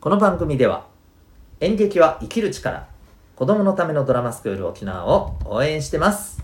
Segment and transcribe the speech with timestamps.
[0.00, 0.86] この番組では
[1.58, 2.86] 演劇は生きる力
[3.34, 6.40] 子供のためのドラマスクール沖縄を応援してます。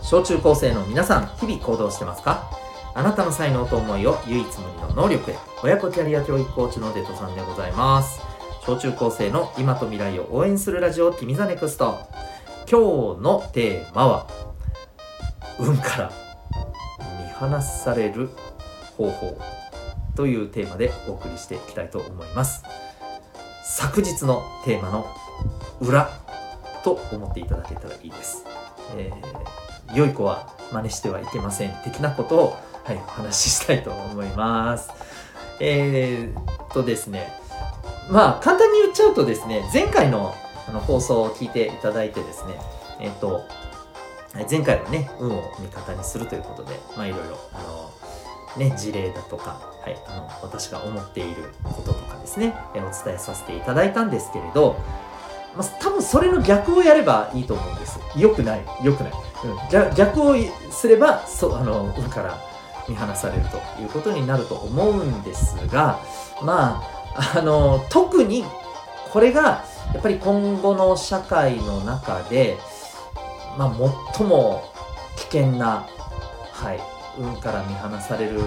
[0.00, 2.59] 小中高生の皆さん日々行動してますか？
[2.94, 5.38] あなたの才能と思いを唯一無二の能力へ。
[5.62, 8.20] 親子キャリア教育コーチのデトさんでございます。
[8.62, 11.98] 小中高生の今と未来を応援するラジオ君 the NEXT。
[12.70, 14.26] 今日のテーマは
[15.58, 16.12] 運から
[17.24, 18.30] 見放される
[18.96, 19.38] 方法
[20.14, 22.64] というテーマでお送りしていきたいと思います。
[23.62, 25.06] 昨日のテーマの
[25.80, 26.10] 裏
[26.82, 28.44] と思っていただけたらいいです、
[28.96, 34.90] えー、良い子は真似してはいけません的なことをはい、お話ししたいと思います。
[35.60, 37.28] えー、っとですね、
[38.10, 40.34] まあ、簡単に言っちゃうとですね、前回の
[40.66, 42.54] あの放送を聞いていただいてですね、
[42.98, 43.44] えー、っと、
[44.50, 47.92] 前回はね、運を味方にするということで、まあ、いろいろ、あの、
[48.58, 54.80] ね、事例だとか、はい、あの、私が思っていることとかですね、えお伝えさせていただいたんですけれど、
[55.56, 58.00] まあ、多分それの逆をやればいいと思うんです。
[58.16, 59.12] よくない、よくない。
[59.44, 60.34] うん、逆を
[60.72, 62.49] すれば、そうあの、運から
[62.90, 66.00] 見放されるということになると思うんですが
[66.42, 66.82] ま
[67.14, 68.44] ああの特に
[69.12, 72.58] これがやっぱり今後の社会の中で、
[73.58, 73.74] まあ、
[74.16, 74.64] 最も
[75.16, 75.86] 危険な、
[76.52, 76.80] はい、
[77.18, 78.40] 運から見放される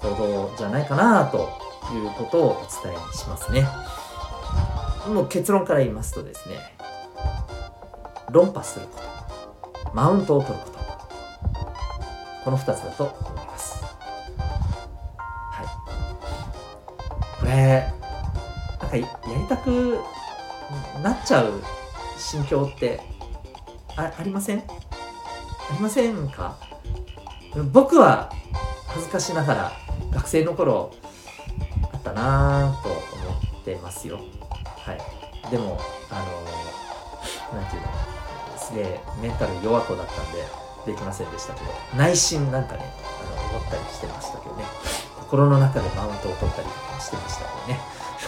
[0.00, 1.50] 行動じゃないかなと
[1.92, 3.66] いうことをお伝えしますね。
[5.12, 6.56] もう結論から言いますとですね
[8.30, 9.00] 論破するこ
[9.84, 10.78] とマウントを取ること
[12.44, 13.43] この2つだと思います。
[17.54, 17.86] これ
[18.80, 19.06] なんかや
[19.38, 20.00] りたく
[21.04, 21.62] なっちゃう
[22.18, 23.00] 心境って
[23.96, 24.58] あありません？
[24.58, 24.62] あ
[25.72, 26.56] りませんか？
[27.72, 28.32] 僕は
[28.88, 29.72] 恥ずかしながら
[30.10, 30.92] 学生の頃
[31.92, 32.98] あったなぁと思
[33.60, 34.16] ってますよ。
[34.16, 35.48] はい。
[35.48, 35.78] でも
[36.10, 36.18] あ
[37.52, 38.58] の何て言うの？
[38.58, 42.84] すげえメンタル弱子だったんでできませんでしたけど内心なんかね
[43.22, 44.64] あの思ったりしてましたけどね。
[45.20, 47.80] 心の中でマウントを取ったりとかしてましたよね。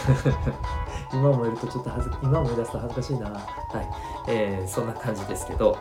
[1.13, 3.29] 今思えるとちょっと恥ず今思い出すと恥ずかしいな。
[3.29, 3.41] はい、
[4.27, 5.77] えー、そんな感じですけど。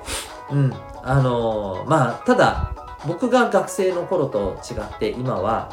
[0.51, 0.75] うん。
[1.03, 2.71] あのー、まあただ
[3.07, 5.71] 僕が学生の頃と違って今は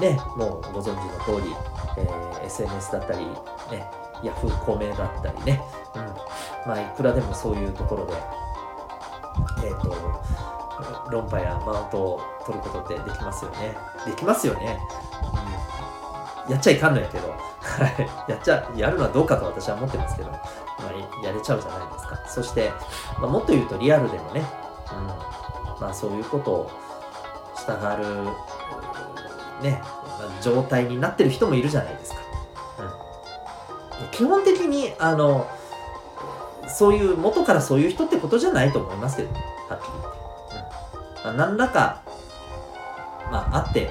[0.00, 1.54] ねもうご存知の通り、
[1.98, 3.26] えー、SNS だったり
[3.70, 3.90] ね
[4.22, 5.62] Yahoo 公明だったりね、
[5.94, 6.02] うん、
[6.68, 8.12] まあいくらでもそういうところで
[9.66, 9.94] えっ、ー、と
[11.10, 13.76] 論破やマウントを取ることってできますよね。
[14.06, 14.78] できますよね。
[16.46, 17.28] うん、やっちゃいかんのやけど、
[18.28, 22.16] やっちゃ、やるのはどうかと私は思ってますけど、まあ、やれちゃうじゃないですか。
[22.26, 22.72] そして、
[23.18, 24.44] まあ、もっと言うとリアルでもね、
[24.92, 25.06] うん、
[25.80, 26.70] まあそういうことを
[27.56, 27.72] 従
[29.60, 32.20] う、ね、ま、状態になってる人もいるじゃないですか。
[34.00, 35.46] うん、基本的に、あの、
[36.68, 39.28] そういう、元からそういう人ってことじゃないと思いますけど、
[39.68, 40.19] はっきり言って。
[41.24, 42.02] まあ、何らか、
[43.30, 43.90] まあ、あって、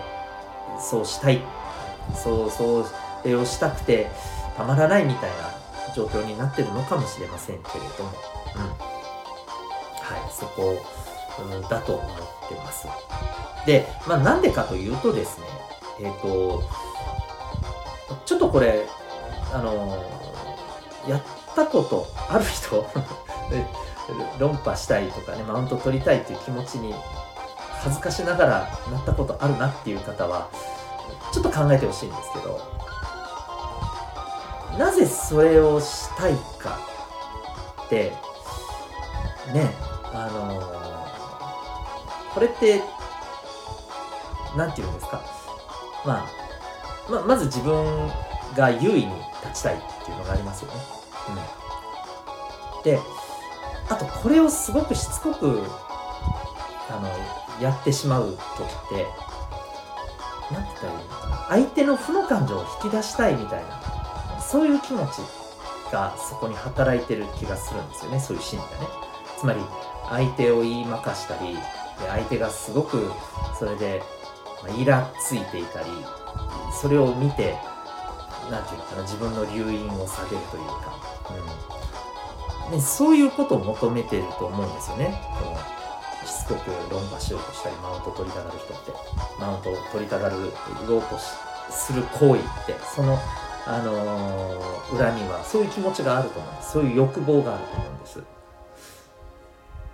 [0.80, 1.42] そうしたい、
[2.16, 2.86] そう、そう、
[3.24, 4.10] れをしたくて
[4.56, 8.12] たまらないみたいな状況になってるのかもしれませんけれども、
[8.56, 8.62] うん。
[8.62, 10.78] はい、そこ、
[11.40, 12.88] うん、だと思ってます。
[13.66, 15.46] で、まあ、なんでかというとですね、
[16.00, 16.64] えっ、ー、と、
[18.26, 18.86] ちょっとこれ、
[19.54, 19.98] あの
[21.08, 21.24] やっ
[21.56, 22.86] たことある人？
[24.40, 26.94] 論破したいとかね、マウント取りたいっていう気持ちに
[27.82, 30.50] 恥ずかしながらなったことあるなっていう方は、
[31.32, 32.60] ちょっと考えてほしいんですけど、
[34.78, 36.80] なぜそれをしたいか
[37.86, 38.14] って、
[39.54, 39.74] ね、
[40.14, 42.82] あのー、これって、
[44.56, 45.22] なんて言うんですか？
[46.06, 48.12] まあ、ままず自分
[48.56, 49.14] が優位に
[49.46, 50.78] 立ちたいっていうのがありますよね。
[52.78, 52.84] うん。
[52.84, 53.00] で、
[53.90, 55.64] あとこれをすごくしつこく
[56.90, 57.10] あの
[57.62, 59.08] やってしまう時って
[60.52, 61.38] 何て言ったらいいのかな。
[61.50, 65.18] 相手の負の感情を引き出したいみたいなそういう気持ち
[65.92, 68.88] がそこに働いてる気がするんですよねそういう心理がね。
[69.40, 69.62] つまり
[70.10, 71.62] 相手を言いまかしたりで
[72.08, 73.12] 相手がすごく
[73.58, 74.02] それで、
[74.64, 75.88] まイラついていたり
[76.74, 77.56] それを見て
[78.50, 81.00] 何て言うのかな自分の留飲を下げるというか、
[81.72, 81.79] うん、
[82.72, 85.20] ね、そういうことを求めてると思うんですよね。
[85.40, 85.58] この
[86.26, 88.92] しつこく論破しようとしたりマウント取りたがる人って。
[89.40, 90.36] マウントを取りたがる
[90.88, 91.18] ろうと
[91.72, 92.76] する行為って。
[92.96, 93.18] その、
[93.66, 96.72] あのー、裏にはそういう気持ちがあると思うんです。
[96.72, 98.24] そういう欲望があると思うんです。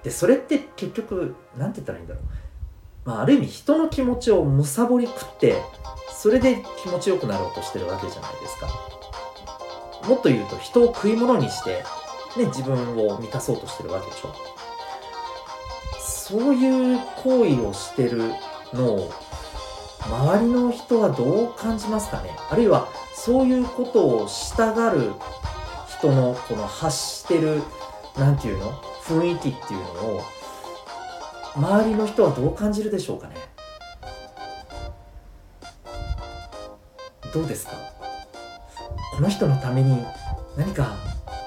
[0.03, 2.23] でそれって結局何て言ったらいいんだろう。
[3.05, 5.61] まあ、ある意味人の気持ちをむさぼり食って
[6.11, 8.67] それで気持ちよくなろうとしてるわけじゃないですか。
[10.07, 11.83] もっと言うと人を食い物にして、
[12.37, 14.33] ね、自分を満たそうとしてるわけでしょ。
[16.01, 18.33] そういう行為をしてる
[18.73, 19.11] のを
[20.01, 22.35] 周りの人はどう感じますかね。
[22.49, 25.13] あるいはそういうことをしたがる
[25.99, 27.61] 人のこの発してる
[28.17, 28.71] 何て言うの？
[29.03, 29.85] 雰囲気っていうの
[30.17, 30.21] を
[31.55, 33.35] 周りの人はどう感じるでしょうかね。
[37.33, 37.73] どうですか？
[39.15, 40.03] この人のために
[40.57, 40.95] 何か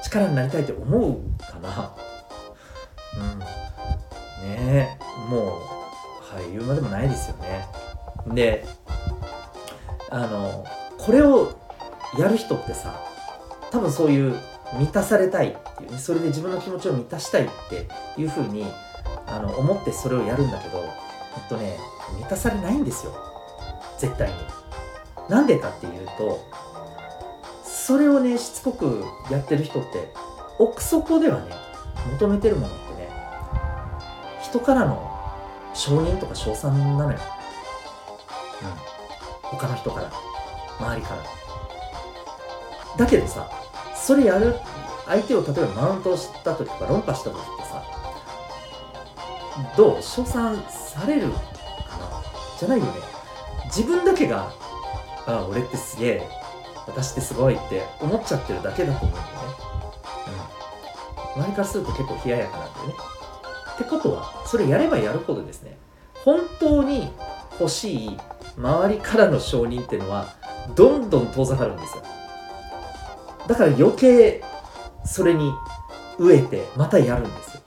[0.09, 1.95] 力になりたいって思うかな。
[3.17, 3.39] うん。
[3.39, 3.47] ね
[4.47, 4.99] え。
[5.31, 5.79] もう
[6.35, 7.67] はい言うまでもないですよね。
[8.29, 8.65] で
[10.11, 10.65] あの
[10.99, 11.59] これを
[12.19, 13.01] やる人ってさ
[13.71, 14.35] 多分そういう
[14.75, 17.89] 満たされたいっていうねそれで自分の気持ちを満たしたいって
[18.21, 18.67] いうふうに
[19.27, 21.77] あの思ってそれをやるんだけどえっとね
[22.19, 23.13] 満たされないんですよ。
[23.99, 24.35] 絶対に。
[25.29, 26.41] なんでかっていうと
[27.89, 30.13] それをねしつこくやってる人って
[30.59, 31.53] 奥底ではね
[32.21, 33.09] 求めてるものってね
[34.43, 35.11] 人からの
[35.73, 37.19] 承認とか称賛なのよ、
[38.63, 40.13] うん、他の人から
[40.79, 41.23] 周りから。
[42.99, 43.51] だけどさ
[43.97, 44.57] それやる
[45.07, 47.83] 相手を例えばマウントした時とか論破した時ってさ
[49.79, 50.03] どう？
[50.03, 51.39] 称賛されるか
[51.97, 52.11] な？
[52.59, 52.93] じゃないよね。
[53.75, 54.53] 自分だけが
[55.27, 56.29] ああ俺ってすげえ
[56.89, 59.33] 私ってすごいって思っちゃってるだけだと思うんだよね。
[61.37, 61.43] うん。
[61.43, 62.95] 周りからすると結構冷ややかなんだよね。
[63.75, 65.77] ってことはそれやればやるほどですね。
[66.25, 67.13] 本当に
[67.61, 68.19] 欲しい
[68.57, 70.35] 周りからの承認っていうのは
[70.75, 72.03] どんどん遠ざかるんですよ。
[73.47, 74.43] だから余計
[75.05, 75.53] それに
[76.19, 77.63] 飢えてまたやるんですよ。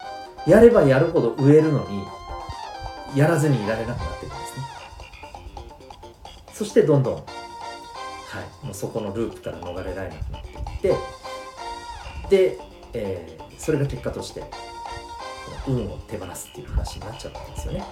[0.48, 2.04] やればやるほど植えるのに
[3.16, 4.66] やらずにいられなくなってるんですね。
[6.54, 7.24] そしてどんどん、
[8.64, 10.98] もうそこのループから逃れられなくなっていっ
[12.30, 12.60] てで、
[12.94, 14.44] えー、それが結果として
[15.68, 17.80] 運を手放すっていう話になっちゃうんですよね。
[17.80, 17.90] はい、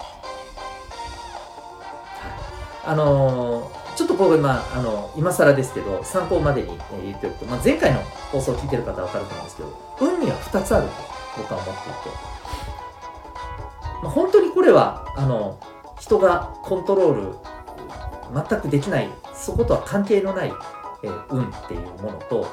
[2.86, 8.00] あのー、ちょっとこれ、まあ、あの今更ですけど参考までに言っておくと、まあ、前回の
[8.32, 10.92] 放送を聞いてる方は分かると思うんですけど運には2つあると
[11.36, 12.30] 僕は思っていて。
[14.02, 15.60] まあ、本当にこれはあの
[16.00, 17.49] 人がコントロール
[18.32, 20.52] 全くできないそことは関係のない、
[21.02, 22.46] えー、運っていうものと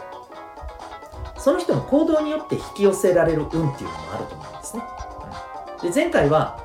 [1.37, 4.83] その人の行動によって引き寄せられる運っていうのもあると思うんですね。
[5.81, 6.59] で前回は、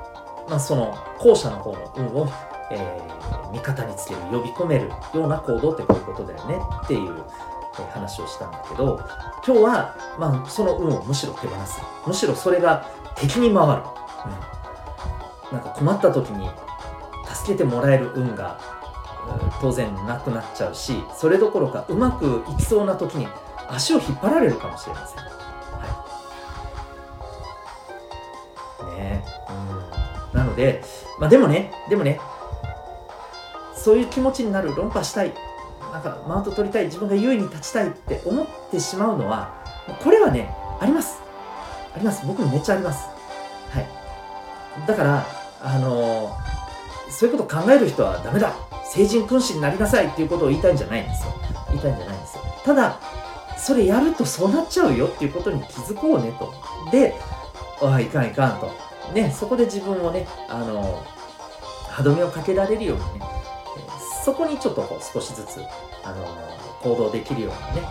[0.48, 2.32] まあ、その後者の方の運を、
[2.70, 7.22] えー、味方につける呼び込めるような行動ってこういうことだよねっていう
[7.92, 8.98] 話をしたんだけど
[9.46, 11.80] 今日は、まあ、その運をむしろ手放す。
[12.06, 13.82] むしろそれが敵に回る、
[15.50, 15.58] うん。
[15.58, 16.48] なんか困った時に
[17.26, 18.58] 助けてもらえる運が
[19.60, 23.28] 当然なくなっちゃうしそれどころかうまくいきそうな時に
[23.68, 25.18] 足を引っ張られるかもしれません。
[25.18, 25.26] は
[28.94, 29.24] い、ね。
[30.32, 30.38] うん。
[30.38, 30.82] なので、
[31.18, 32.20] まあ、でもねでもね
[33.74, 35.32] そういう気持ちになる論破したい。
[35.92, 36.86] なんかマウント取りたい。
[36.86, 39.54] 自分が優位に立ちたいって思ってしまうのは
[40.02, 41.20] これはねあります。
[41.94, 42.26] あります。
[42.26, 43.06] 僕もめっちゃあります。
[43.70, 44.86] はい。
[44.86, 45.26] だから
[45.60, 46.36] あの
[47.10, 48.54] そういうこと考える人はダメだ。
[48.94, 51.32] 成人君子になりなさいっていうことを言いたいんじゃないんですよ。
[51.68, 52.42] 言いたいんじゃないんですよ。
[52.62, 53.00] ただ
[53.56, 56.52] それやるとそうなっちゃうよっていうことに気づこうねと。
[56.90, 57.14] で
[57.80, 58.70] ああいかんいかんと。
[59.14, 61.02] ねそこで自分をねあの
[61.88, 63.26] 歯止めをかけられるようにね。
[64.24, 65.60] そこにちょっとこう少しずつ
[66.04, 66.26] あの
[66.82, 67.88] 行動できるようなね、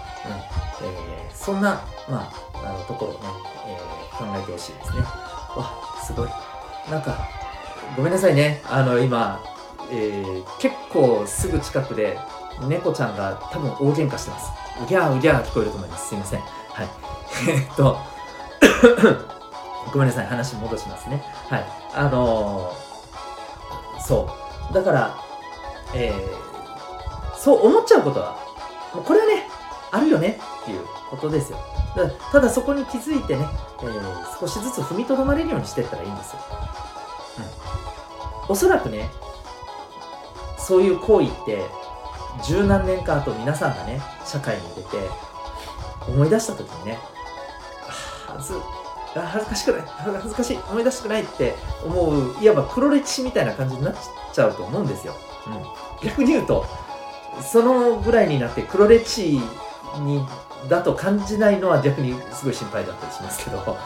[0.81, 0.87] うん。
[0.87, 3.19] えー、そんな、まあ、あのところをね、
[3.65, 4.99] えー、考えてほしいですね。
[5.01, 6.29] わすごい。
[6.89, 7.27] なんか
[7.97, 8.61] ごめんなさいね。
[8.69, 9.43] あの、今、
[9.91, 12.17] えー、結構すぐ近くで
[12.67, 14.51] 猫ちゃんが多分大喧嘩してます。
[14.83, 16.09] うぎゃーうぎゃー聞こえると思います。
[16.09, 16.39] すいません。
[16.39, 16.87] はい。
[17.49, 17.97] えっと、
[19.93, 20.27] ごめんなさい。
[20.27, 21.23] 話戻しますね。
[21.49, 21.65] はい。
[21.93, 24.29] あのー、そ
[24.69, 24.73] う。
[24.73, 25.15] だから、
[25.93, 28.37] えー、そう思っちゃうことは、
[28.93, 29.49] もうこれはね、
[29.91, 31.57] あるよねっていうことですよ。
[31.95, 33.45] だただそこに気づいてね、
[33.81, 36.39] えー、少しずつ踏みとどまれるようにしていったらいいんですよ。
[37.39, 37.71] うん
[38.51, 39.09] おそらくね
[40.67, 41.65] そういう行為って
[42.45, 45.09] 十何年か後皆さんがね社会に出て
[46.07, 46.97] 思い出した時にね
[48.27, 48.53] はず
[49.13, 53.95] 恥ずかしくない恥ずかしい思い出したくないって思ういわば黒歴史みたいな感じになっ
[54.33, 55.15] ちゃうと思うんですよ、
[55.47, 55.49] う
[56.05, 56.65] ん、逆に言うと
[57.41, 59.41] そのぐらいになって黒歴史
[59.99, 60.25] に
[60.69, 63.77] だと感じないのは逆にすごい心配だったりしますけどはい、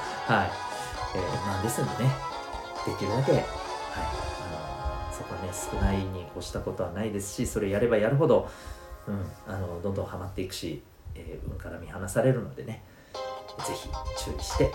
[1.15, 2.11] えー、まあですんでね
[2.85, 4.34] できるだけはい。
[5.15, 8.49] そこはね少ないに越したことはないですしそれやればやるほど、
[9.07, 10.83] うん、あのどんどんハマっていくし、
[11.15, 12.83] えー、運から見放されるのでね
[13.65, 14.71] ぜひ注意して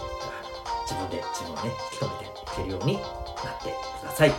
[0.86, 3.04] 自分で自分をね引き止めていけるようになっ
[3.62, 4.32] てください。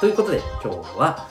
[0.00, 1.28] ということで今日は、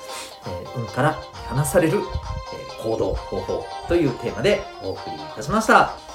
[0.47, 1.17] えー、運から
[1.51, 6.12] 見放される、えー、行動方法というテーマでお送りいたしました。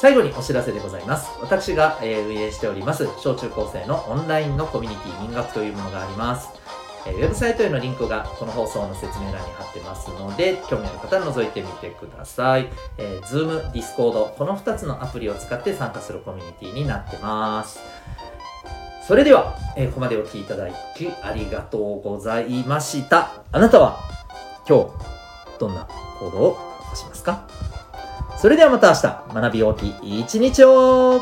[0.00, 1.28] 最後にお知らせでございます。
[1.40, 6.48] 私が、え、運営しております小中高生のオンラインのコミュニティ民学というものがあります。
[7.04, 12.68] えウェブサイトへのリンクがこの放送の説明欄に貼ってますので、興味ある方は覗いてみてください。
[12.96, 17.80] えー、Zoom、Discord、この2つのアプリを使って参加するコミュニティになってます。
[19.06, 23.32] それでは、えー、ここまでお聴きいただきありがとうございました。
[23.50, 23.98] あなたは
[24.68, 24.90] 今日
[25.58, 25.88] どんな
[26.20, 27.57] 行動を起こしますか？
[28.40, 31.20] それではまた明日、学び大きい一日を。